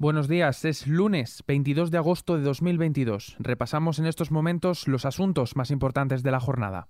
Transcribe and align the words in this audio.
Buenos 0.00 0.28
días, 0.28 0.64
es 0.64 0.86
lunes 0.86 1.42
22 1.48 1.90
de 1.90 1.98
agosto 1.98 2.36
de 2.36 2.44
2022. 2.44 3.34
Repasamos 3.40 3.98
en 3.98 4.06
estos 4.06 4.30
momentos 4.30 4.86
los 4.86 5.04
asuntos 5.04 5.56
más 5.56 5.72
importantes 5.72 6.22
de 6.22 6.30
la 6.30 6.38
jornada. 6.38 6.86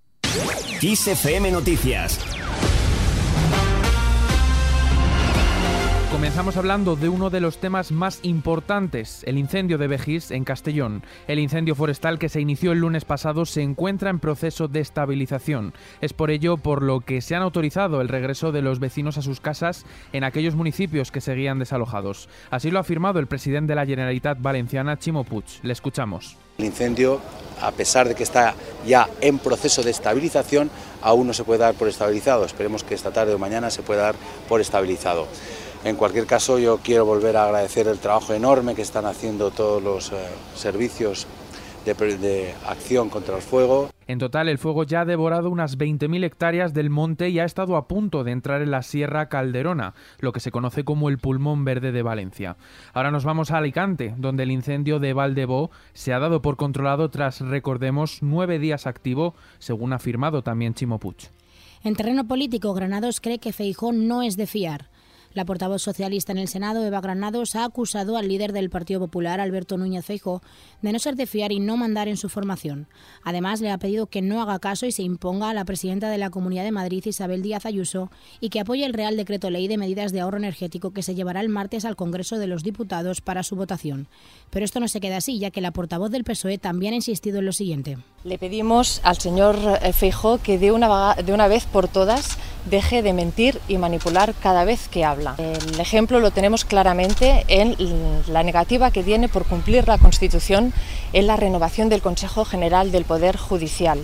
XFM 0.83 1.51
Noticias 1.51 2.28
Comenzamos 6.39 6.59
hablando 6.59 6.95
de 6.95 7.09
uno 7.09 7.31
de 7.31 7.41
los 7.41 7.59
temas 7.59 7.91
más 7.91 8.21
importantes, 8.23 9.25
el 9.27 9.39
incendio 9.39 9.77
de 9.77 9.89
Bejís 9.89 10.31
en 10.31 10.45
Castellón. 10.45 11.03
El 11.27 11.41
incendio 11.41 11.75
forestal 11.75 12.21
que 12.21 12.29
se 12.29 12.41
inició 12.41 12.71
el 12.71 12.79
lunes 12.79 13.05
pasado 13.05 13.45
se 13.45 13.61
encuentra 13.61 14.09
en 14.09 14.21
proceso 14.21 14.69
de 14.69 14.79
estabilización. 14.79 15.75
Es 16.01 16.13
por 16.13 16.31
ello 16.31 16.57
por 16.57 16.85
lo 16.85 17.01
que 17.01 17.23
se 17.23 17.35
han 17.35 17.43
autorizado 17.43 18.01
el 18.01 18.09
regreso 18.09 18.53
de 18.53 18.63
los 18.63 18.79
vecinos 18.79 19.19
a 19.19 19.23
sus 19.23 19.41
casas 19.41 19.85
en 20.13 20.23
aquellos 20.23 20.55
municipios 20.55 21.11
que 21.11 21.21
seguían 21.21 21.59
desalojados. 21.59 22.29
Así 22.53 22.71
lo 22.71 22.79
ha 22.79 22.83
afirmado 22.83 23.19
el 23.19 23.27
presidente 23.27 23.73
de 23.73 23.75
la 23.75 23.87
Generalitat 23.87 24.41
Valenciana, 24.41 24.97
Chimo 24.97 25.25
Puig. 25.25 25.45
Le 25.63 25.73
escuchamos. 25.73 26.37
El 26.57 26.67
incendio, 26.67 27.21
a 27.61 27.73
pesar 27.73 28.07
de 28.07 28.15
que 28.15 28.23
está 28.23 28.55
ya 28.87 29.09
en 29.21 29.41
proceso 29.41 29.83
de 29.83 29.91
estabilización, 29.91 30.71
aún 31.03 31.27
no 31.27 31.33
se 31.33 31.43
puede 31.43 31.59
dar 31.59 31.75
por 31.75 31.89
estabilizado. 31.89 32.45
Esperemos 32.45 32.85
que 32.85 32.95
esta 32.95 33.11
tarde 33.11 33.35
o 33.35 33.39
mañana 33.41 33.71
se 33.71 33.83
pueda 33.83 34.03
dar 34.03 34.15
por 34.49 34.61
estabilizado. 34.61 35.27
En 35.85 35.97
cualquier 35.97 36.27
caso, 36.27 36.59
yo 36.59 36.79
quiero 36.79 37.05
volver 37.05 37.37
a 37.37 37.45
agradecer 37.45 37.87
el 37.87 37.99
trabajo 37.99 38.35
enorme 38.35 38.75
que 38.75 38.83
están 38.83 39.07
haciendo 39.07 39.51
todos 39.51 39.83
los 39.83 40.11
eh, 40.13 40.17
servicios 40.55 41.27
de, 41.85 41.95
de, 42.19 42.55
acción 42.67 43.09
contra 43.09 43.37
el 43.37 43.43
fuego. 43.43 43.89
En 44.09 44.19
total, 44.19 44.49
el 44.49 44.59
fuego 44.59 44.83
ya 44.83 45.03
ha 45.03 45.05
devorado 45.05 45.51
unas 45.51 45.79
20.000 45.79 46.25
hectáreas 46.25 46.75
del 46.75 46.91
monte 46.91 47.29
y 47.29 47.39
ha 47.39 47.45
estado 47.45 47.77
a 47.77 47.87
punto 47.87 48.25
de 48.25 48.33
entrar 48.33 48.61
en 48.61 48.71
la 48.71 48.83
Sierra 48.83 49.29
Calderona, 49.29 49.95
lo 50.19 50.33
que 50.33 50.41
se 50.41 50.51
conoce 50.51 50.85
como 50.85 51.09
el 51.09 51.19
pulmón 51.19 51.65
verde 51.65 51.93
de 51.93 52.03
Valencia. 52.03 52.57
Ahora 52.93 53.11
nos 53.11 53.25
vamos 53.25 53.51
a 53.51 53.59
Alicante, 53.59 54.15
donde 54.19 54.43
el 54.43 54.51
incendio 54.51 54.99
de 54.99 55.13
Valdebó 55.13 55.71
se 55.95 56.13
ha 56.13 56.19
dado 56.19 56.43
por 56.43 56.57
controlado 56.57 57.09
tras, 57.11 57.41
recordemos, 57.41 58.19
nueve 58.21 58.59
días 58.59 58.87
activo, 58.87 59.35
según 59.59 59.93
ha 59.93 59.97
afirmado 59.97 60.43
también 60.43 60.75
Chimo 60.75 60.99
Puig. 60.99 61.31
En 61.85 61.95
terreno 61.95 62.27
político, 62.27 62.75
Granados 62.75 63.21
cree 63.21 63.39
que 63.39 63.53
Feijó 63.53 63.93
no 63.93 64.23
es 64.23 64.37
de 64.37 64.47
fiar. 64.47 64.89
La 65.35 65.45
portavoz 65.45 65.83
socialista 65.83 66.33
en 66.33 66.39
el 66.39 66.49
Senado, 66.49 66.85
Eva 66.85 67.01
Granados, 67.01 67.55
ha 67.55 67.65
acusado 67.65 68.17
al 68.17 68.29
líder 68.29 68.53
del 68.53 68.71
Partido 68.71 68.99
Popular, 68.99 69.41
Alberto 69.41 69.77
Núñez 69.77 70.05
Feijóo, 70.05 70.43
de 70.81 70.93
no 70.93 70.99
ser 70.99 71.17
de 71.17 71.27
fiar 71.27 71.53
y 71.53 71.61
no 71.61 71.77
mandar 71.77 72.09
en 72.09 72.17
su 72.17 72.29
formación. 72.29 72.89
Además, 73.23 73.61
le 73.61 73.71
ha 73.71 73.79
pedido 73.79 74.07
que 74.07 74.23
no 74.23 74.41
haga 74.41 74.59
caso 74.59 74.87
y 74.87 74.93
se 74.93 75.03
imponga 75.03 75.51
a 75.51 75.55
la 75.55 75.67
presidenta 75.67 76.09
de 76.09 76.19
la 76.19 76.31
Comunidad 76.31 76.65
de 76.65 76.73
Madrid, 76.73 77.05
Isabel 77.05 77.43
Díaz 77.43 77.67
Ayuso, 77.67 78.11
y 78.41 78.49
que 78.49 78.61
apoye 78.61 78.87
el 78.87 78.95
Real 78.95 79.17
Decreto 79.17 79.51
Ley 79.51 79.69
de 79.69 79.77
Medidas 79.77 80.13
de 80.13 80.21
Ahorro 80.21 80.39
Energético 80.39 80.93
que 80.93 81.03
se 81.03 81.15
llevará 81.15 81.41
el 81.41 81.51
martes 81.51 81.85
al 81.85 81.97
Congreso 81.97 82.39
de 82.39 82.47
los 82.47 82.63
Diputados 82.63 83.21
para 83.21 83.43
su 83.43 83.55
votación. 83.55 84.09
Pero 84.51 84.65
esto 84.65 84.81
no 84.81 84.89
se 84.89 85.01
queda 85.01 85.19
así, 85.19 85.39
ya 85.39 85.51
que 85.51 85.61
la 85.61 85.73
portavoz 85.73 86.11
del 86.11 86.25
PSOE 86.25 86.59
también 86.59 86.95
ha 86.95 86.97
insistido 86.97 87.39
en 87.39 87.47
lo 87.47 87.53
siguiente. 87.53 87.99
Le 88.25 88.39
pedimos 88.39 89.01
al 89.05 89.19
señor 89.19 89.57
Feijóo 89.93 90.39
que 90.39 90.59
de 90.59 90.73
una, 90.73 91.15
de 91.15 91.33
una 91.33 91.49
vez 91.49 91.67
por 91.67 91.87
todas 91.87 92.39
deje 92.67 93.03
de 93.03 93.13
mentir 93.13 93.61
y 93.69 93.79
manipular 93.79 94.35
cada 94.35 94.65
vez 94.65 94.89
que 94.89 95.05
habla. 95.05 95.35
El 95.39 95.81
ejemplo 95.81 96.21
lo 96.21 96.31
tenemos 96.31 96.65
claramente 96.65 97.45
en 97.49 97.77
la 98.29 98.43
negativa 98.43 98.91
que 98.91 99.03
tiene 99.03 99.29
por 99.29 99.45
cumplir 99.45 99.87
la 99.89 99.99
Constitución 99.99 100.73
en 101.13 101.27
la 101.27 101.37
renovación 101.37 101.89
del 101.89 102.03
Consejo 102.03 102.45
General 102.45 102.93
del 102.93 103.05
Poder 103.05 103.37
Judicial. 103.37 104.01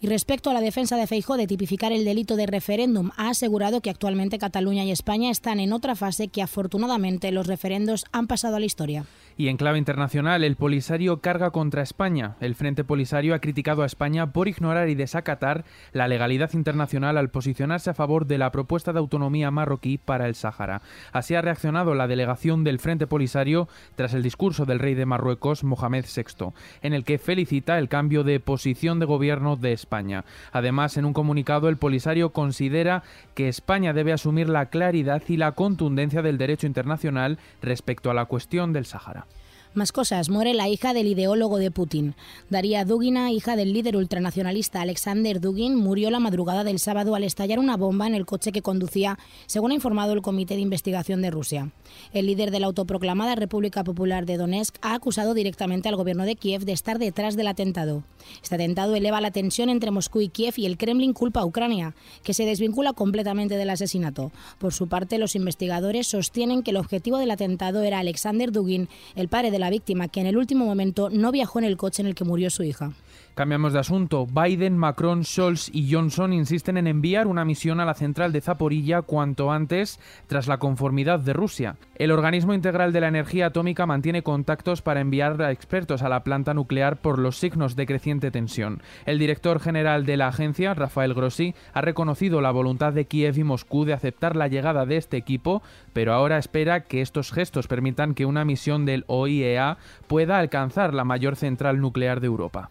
Y 0.00 0.08
respecto 0.08 0.50
a 0.50 0.52
la 0.52 0.60
defensa 0.60 0.96
de 0.96 1.06
Feijó 1.06 1.36
de 1.36 1.46
tipificar 1.46 1.92
el 1.92 2.04
delito 2.04 2.34
de 2.34 2.46
referéndum, 2.46 3.10
ha 3.16 3.28
asegurado 3.28 3.80
que 3.80 3.90
actualmente 3.90 4.38
Cataluña 4.38 4.82
y 4.82 4.90
España 4.90 5.30
están 5.30 5.60
en 5.60 5.72
otra 5.72 5.94
fase 5.94 6.26
que 6.26 6.42
afortunadamente 6.42 7.30
los 7.30 7.46
referendos 7.46 8.04
han 8.10 8.26
pasado 8.26 8.56
a 8.56 8.60
la 8.60 8.66
historia. 8.66 9.06
Y 9.36 9.48
en 9.48 9.56
clave 9.56 9.78
internacional, 9.78 10.44
el 10.44 10.56
Polisario 10.56 11.20
carga 11.20 11.50
contra 11.50 11.82
España. 11.82 12.36
El 12.40 12.54
Frente 12.54 12.84
Polisario 12.84 13.34
ha 13.34 13.40
criticado 13.40 13.82
a 13.82 13.86
España 13.86 14.32
por 14.32 14.48
ignorar 14.48 14.88
y 14.88 14.94
desacatar 14.94 15.64
la 15.92 16.08
legalidad 16.08 16.50
internacional 16.52 17.16
al 17.16 17.30
posicionarse 17.30 17.90
a 17.90 17.94
favor 17.94 18.26
de 18.26 18.38
la 18.38 18.52
propuesta 18.52 18.92
de 18.92 18.98
autonomía 18.98 19.50
marroquí 19.50 19.98
para 19.98 20.26
el 20.26 20.34
Sáhara. 20.34 20.82
Así 21.12 21.34
ha 21.34 21.42
reaccionado 21.42 21.94
la 21.94 22.06
delegación 22.06 22.64
del 22.64 22.78
Frente 22.78 23.06
Polisario 23.06 23.68
tras 23.96 24.14
el 24.14 24.22
discurso 24.22 24.66
del 24.66 24.78
rey 24.78 24.94
de 24.94 25.06
Marruecos, 25.06 25.64
Mohamed 25.64 26.04
VI, 26.04 26.52
en 26.82 26.92
el 26.92 27.04
que 27.04 27.18
felicita 27.18 27.78
el 27.78 27.88
cambio 27.88 28.24
de 28.24 28.40
posición 28.40 28.98
de 28.98 29.06
gobierno 29.06 29.56
de 29.56 29.72
España. 29.72 30.24
Además, 30.52 30.96
en 30.96 31.04
un 31.04 31.12
comunicado, 31.12 31.68
el 31.68 31.76
Polisario 31.76 32.30
considera 32.30 33.02
que 33.34 33.48
España 33.48 33.92
debe 33.92 34.12
asumir 34.12 34.48
la 34.48 34.66
claridad 34.66 35.22
y 35.28 35.36
la 35.36 35.52
contundencia 35.52 36.22
del 36.22 36.38
derecho 36.38 36.66
internacional 36.66 37.38
respecto 37.62 38.10
a 38.10 38.14
la 38.14 38.26
cuestión 38.26 38.72
del 38.72 38.86
Sáhara. 38.86 39.26
Más 39.74 39.90
cosas, 39.90 40.28
muere 40.28 40.52
la 40.52 40.68
hija 40.68 40.92
del 40.92 41.06
ideólogo 41.06 41.56
de 41.56 41.70
Putin. 41.70 42.14
Daria 42.50 42.84
Dugina, 42.84 43.32
hija 43.32 43.56
del 43.56 43.72
líder 43.72 43.96
ultranacionalista 43.96 44.82
Alexander 44.82 45.40
Dugin, 45.40 45.76
murió 45.76 46.10
la 46.10 46.20
madrugada 46.20 46.62
del 46.62 46.78
sábado 46.78 47.14
al 47.14 47.24
estallar 47.24 47.58
una 47.58 47.78
bomba 47.78 48.06
en 48.06 48.14
el 48.14 48.26
coche 48.26 48.52
que 48.52 48.60
conducía, 48.60 49.18
según 49.46 49.70
ha 49.70 49.74
informado 49.74 50.12
el 50.12 50.20
Comité 50.20 50.56
de 50.56 50.60
Investigación 50.60 51.22
de 51.22 51.30
Rusia. 51.30 51.72
El 52.12 52.26
líder 52.26 52.50
de 52.50 52.60
la 52.60 52.66
autoproclamada 52.66 53.34
República 53.34 53.82
Popular 53.82 54.26
de 54.26 54.36
Donetsk 54.36 54.76
ha 54.82 54.92
acusado 54.92 55.32
directamente 55.32 55.88
al 55.88 55.96
gobierno 55.96 56.26
de 56.26 56.36
Kiev 56.36 56.66
de 56.66 56.72
estar 56.72 56.98
detrás 56.98 57.34
del 57.34 57.48
atentado. 57.48 58.04
Este 58.42 58.56
atentado 58.56 58.94
eleva 58.94 59.22
la 59.22 59.30
tensión 59.30 59.70
entre 59.70 59.90
Moscú 59.90 60.20
y 60.20 60.28
Kiev 60.28 60.52
y 60.58 60.66
el 60.66 60.76
Kremlin 60.76 61.14
culpa 61.14 61.40
a 61.40 61.46
Ucrania, 61.46 61.94
que 62.22 62.34
se 62.34 62.44
desvincula 62.44 62.92
completamente 62.92 63.56
del 63.56 63.70
asesinato. 63.70 64.32
Por 64.58 64.74
su 64.74 64.88
parte, 64.88 65.16
los 65.16 65.34
investigadores 65.34 66.08
sostienen 66.08 66.62
que 66.62 66.72
el 66.72 66.76
objetivo 66.76 67.16
del 67.16 67.30
atentado 67.30 67.80
era 67.80 68.00
Alexander 68.00 68.52
Dugin, 68.52 68.90
el 69.16 69.28
padre 69.28 69.50
de 69.50 69.61
la 69.62 69.70
víctima, 69.70 70.08
que 70.08 70.20
en 70.20 70.26
el 70.26 70.36
último 70.36 70.66
momento 70.66 71.08
no 71.08 71.32
viajó 71.32 71.58
en 71.58 71.64
el 71.64 71.76
coche 71.76 72.02
en 72.02 72.08
el 72.08 72.14
que 72.14 72.24
murió 72.24 72.50
su 72.50 72.62
hija. 72.62 72.92
Cambiamos 73.34 73.72
de 73.72 73.78
asunto. 73.78 74.26
Biden, 74.26 74.76
Macron, 74.76 75.24
Scholz 75.24 75.70
y 75.72 75.90
Johnson 75.90 76.32
insisten 76.32 76.76
en 76.76 76.86
enviar 76.86 77.26
una 77.26 77.44
misión 77.44 77.80
a 77.80 77.86
la 77.86 77.94
central 77.94 78.30
de 78.32 78.42
Zaporilla 78.42 79.00
cuanto 79.00 79.50
antes 79.50 79.98
tras 80.26 80.48
la 80.48 80.58
conformidad 80.58 81.18
de 81.18 81.32
Rusia. 81.32 81.76
El 81.96 82.10
Organismo 82.10 82.52
Integral 82.52 82.92
de 82.92 83.00
la 83.00 83.08
Energía 83.08 83.46
Atómica 83.46 83.86
mantiene 83.86 84.22
contactos 84.22 84.82
para 84.82 85.00
enviar 85.00 85.40
a 85.40 85.50
expertos 85.50 86.02
a 86.02 86.08
la 86.08 86.24
planta 86.24 86.52
nuclear 86.52 86.96
por 86.96 87.18
los 87.18 87.38
signos 87.38 87.74
de 87.74 87.86
creciente 87.86 88.30
tensión. 88.30 88.82
El 89.06 89.18
director 89.18 89.60
general 89.60 90.04
de 90.04 90.16
la 90.16 90.28
agencia, 90.28 90.74
Rafael 90.74 91.14
Grossi, 91.14 91.54
ha 91.72 91.80
reconocido 91.80 92.40
la 92.40 92.50
voluntad 92.50 92.92
de 92.92 93.06
Kiev 93.06 93.38
y 93.38 93.44
Moscú 93.44 93.84
de 93.84 93.94
aceptar 93.94 94.36
la 94.36 94.48
llegada 94.48 94.84
de 94.84 94.96
este 94.96 95.16
equipo, 95.16 95.62
pero 95.92 96.12
ahora 96.12 96.38
espera 96.38 96.84
que 96.84 97.00
estos 97.00 97.32
gestos 97.32 97.66
permitan 97.66 98.14
que 98.14 98.26
una 98.26 98.44
misión 98.44 98.84
del 98.84 99.04
OIEA 99.06 99.78
pueda 100.06 100.38
alcanzar 100.38 100.92
la 100.92 101.04
mayor 101.04 101.36
central 101.36 101.80
nuclear 101.80 102.20
de 102.20 102.26
Europa. 102.26 102.70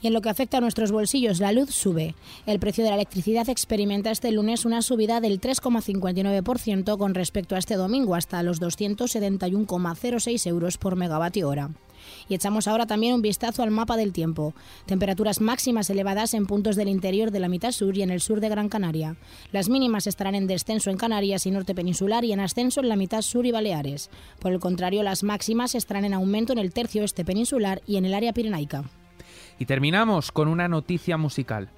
Y 0.00 0.06
en 0.06 0.12
lo 0.12 0.20
que 0.20 0.28
afecta 0.28 0.58
a 0.58 0.60
nuestros 0.60 0.92
bolsillos, 0.92 1.40
la 1.40 1.52
luz 1.52 1.70
sube. 1.70 2.14
El 2.46 2.60
precio 2.60 2.84
de 2.84 2.90
la 2.90 2.96
electricidad 2.96 3.48
experimenta 3.48 4.10
este 4.10 4.30
lunes 4.30 4.64
una 4.64 4.82
subida 4.82 5.20
del 5.20 5.40
3,59% 5.40 6.96
con 6.96 7.14
respecto 7.14 7.56
a 7.56 7.58
este 7.58 7.74
domingo, 7.74 8.14
hasta 8.14 8.42
los 8.44 8.60
271,06 8.60 10.46
euros 10.46 10.78
por 10.78 10.94
megavatio 10.94 11.48
hora. 11.48 11.70
Y 12.28 12.34
echamos 12.34 12.68
ahora 12.68 12.86
también 12.86 13.14
un 13.14 13.22
vistazo 13.22 13.62
al 13.62 13.70
mapa 13.70 13.96
del 13.96 14.12
tiempo. 14.12 14.54
Temperaturas 14.86 15.40
máximas 15.40 15.90
elevadas 15.90 16.34
en 16.34 16.46
puntos 16.46 16.76
del 16.76 16.88
interior 16.88 17.30
de 17.30 17.40
la 17.40 17.48
mitad 17.48 17.72
sur 17.72 17.96
y 17.96 18.02
en 18.02 18.10
el 18.10 18.20
sur 18.20 18.40
de 18.40 18.48
Gran 18.48 18.68
Canaria. 18.68 19.16
Las 19.52 19.68
mínimas 19.68 20.06
estarán 20.06 20.34
en 20.34 20.46
descenso 20.46 20.90
en 20.90 20.96
Canarias 20.96 21.46
y 21.46 21.50
norte 21.50 21.74
peninsular 21.74 22.24
y 22.24 22.32
en 22.32 22.40
ascenso 22.40 22.80
en 22.80 22.88
la 22.88 22.96
mitad 22.96 23.22
sur 23.22 23.46
y 23.46 23.50
Baleares. 23.50 24.10
Por 24.40 24.52
el 24.52 24.60
contrario, 24.60 25.02
las 25.02 25.22
máximas 25.22 25.74
estarán 25.74 26.04
en 26.04 26.14
aumento 26.14 26.52
en 26.52 26.58
el 26.58 26.72
tercio 26.72 27.04
este 27.04 27.24
peninsular 27.24 27.82
y 27.86 27.96
en 27.96 28.04
el 28.04 28.14
área 28.14 28.32
pirenaica. 28.32 28.84
Y 29.58 29.66
terminamos 29.66 30.30
con 30.32 30.48
una 30.48 30.68
noticia 30.68 31.16
musical. 31.16 31.68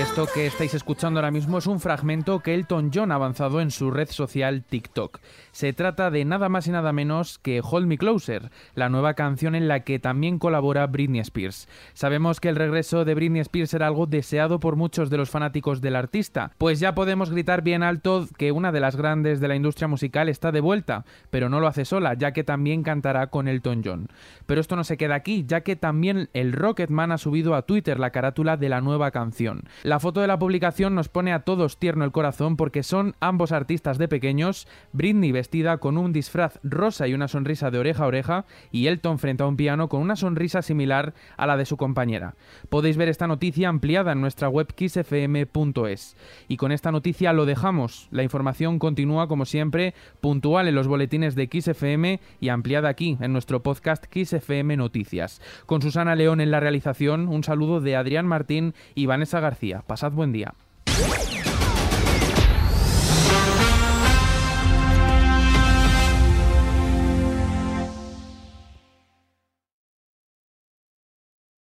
Esto 0.00 0.26
que 0.26 0.44
estáis 0.44 0.74
escuchando 0.74 1.20
ahora 1.20 1.30
mismo 1.30 1.56
es 1.56 1.66
un 1.66 1.80
fragmento 1.80 2.40
que 2.40 2.52
Elton 2.52 2.90
John 2.92 3.12
ha 3.12 3.14
avanzado 3.14 3.62
en 3.62 3.70
su 3.70 3.90
red 3.90 4.10
social 4.10 4.62
TikTok. 4.62 5.20
Se 5.52 5.72
trata 5.72 6.10
de 6.10 6.26
nada 6.26 6.50
más 6.50 6.66
y 6.66 6.70
nada 6.70 6.92
menos 6.92 7.38
que 7.38 7.62
Hold 7.64 7.86
Me 7.86 7.96
Closer, 7.96 8.50
la 8.74 8.90
nueva 8.90 9.14
canción 9.14 9.54
en 9.54 9.68
la 9.68 9.80
que 9.80 9.98
también 9.98 10.38
colabora 10.38 10.86
Britney 10.86 11.20
Spears. 11.20 11.66
Sabemos 11.94 12.40
que 12.40 12.50
el 12.50 12.56
regreso 12.56 13.06
de 13.06 13.14
Britney 13.14 13.40
Spears 13.40 13.72
era 13.72 13.86
algo 13.86 14.04
deseado 14.04 14.60
por 14.60 14.76
muchos 14.76 15.08
de 15.08 15.16
los 15.16 15.30
fanáticos 15.30 15.80
del 15.80 15.96
artista, 15.96 16.52
pues 16.58 16.78
ya 16.78 16.94
podemos 16.94 17.30
gritar 17.30 17.62
bien 17.62 17.82
alto 17.82 18.28
que 18.36 18.52
una 18.52 18.72
de 18.72 18.80
las 18.80 18.96
grandes 18.96 19.40
de 19.40 19.48
la 19.48 19.56
industria 19.56 19.88
musical 19.88 20.28
está 20.28 20.52
de 20.52 20.60
vuelta, 20.60 21.06
pero 21.30 21.48
no 21.48 21.58
lo 21.58 21.68
hace 21.68 21.86
sola, 21.86 22.12
ya 22.12 22.32
que 22.32 22.44
también 22.44 22.82
cantará 22.82 23.28
con 23.28 23.48
Elton 23.48 23.80
John. 23.82 24.08
Pero 24.44 24.60
esto 24.60 24.76
no 24.76 24.84
se 24.84 24.98
queda 24.98 25.14
aquí, 25.14 25.46
ya 25.46 25.62
que 25.62 25.74
también 25.74 26.28
el 26.34 26.52
Rocketman 26.52 27.12
ha 27.12 27.18
subido 27.18 27.54
a 27.54 27.62
Twitter 27.62 27.98
la 27.98 28.10
carátula 28.10 28.58
de 28.58 28.68
la 28.68 28.82
nueva 28.82 29.10
canción. 29.10 29.62
La 29.86 30.00
foto 30.00 30.20
de 30.20 30.26
la 30.26 30.40
publicación 30.40 30.96
nos 30.96 31.08
pone 31.08 31.32
a 31.32 31.44
todos 31.44 31.78
tierno 31.78 32.04
el 32.04 32.10
corazón 32.10 32.56
porque 32.56 32.82
son 32.82 33.14
ambos 33.20 33.52
artistas 33.52 33.98
de 33.98 34.08
pequeños, 34.08 34.66
Britney 34.90 35.30
vestida 35.30 35.78
con 35.78 35.96
un 35.96 36.12
disfraz 36.12 36.58
rosa 36.64 37.06
y 37.06 37.14
una 37.14 37.28
sonrisa 37.28 37.70
de 37.70 37.78
oreja 37.78 38.02
a 38.02 38.08
oreja, 38.08 38.46
y 38.72 38.88
Elton 38.88 39.20
frente 39.20 39.44
a 39.44 39.46
un 39.46 39.56
piano 39.56 39.88
con 39.88 40.02
una 40.02 40.16
sonrisa 40.16 40.60
similar 40.62 41.14
a 41.36 41.46
la 41.46 41.56
de 41.56 41.66
su 41.66 41.76
compañera. 41.76 42.34
Podéis 42.68 42.96
ver 42.96 43.08
esta 43.08 43.28
noticia 43.28 43.68
ampliada 43.68 44.10
en 44.10 44.20
nuestra 44.20 44.48
web 44.48 44.66
kissfm.es. 44.74 46.16
Y 46.48 46.56
con 46.56 46.72
esta 46.72 46.90
noticia 46.90 47.32
lo 47.32 47.46
dejamos. 47.46 48.08
La 48.10 48.24
información 48.24 48.80
continúa 48.80 49.28
como 49.28 49.44
siempre 49.44 49.94
puntual 50.20 50.66
en 50.66 50.74
los 50.74 50.88
boletines 50.88 51.36
de 51.36 51.48
XFM 51.48 52.18
y 52.40 52.48
ampliada 52.48 52.88
aquí 52.88 53.18
en 53.20 53.32
nuestro 53.32 53.62
podcast 53.62 54.06
XFM 54.12 54.76
Noticias. 54.76 55.40
Con 55.64 55.80
Susana 55.80 56.16
León 56.16 56.40
en 56.40 56.50
la 56.50 56.58
realización, 56.58 57.28
un 57.28 57.44
saludo 57.44 57.80
de 57.80 57.94
Adrián 57.94 58.26
Martín 58.26 58.74
y 58.96 59.06
Vanessa 59.06 59.38
García. 59.38 59.75
Pasad 59.82 60.12
buen 60.12 60.32
día. 60.32 60.54